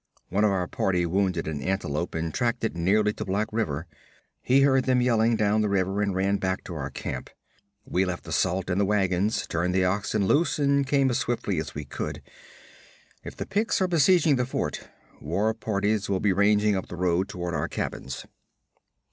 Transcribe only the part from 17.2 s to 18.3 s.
toward our cabins.'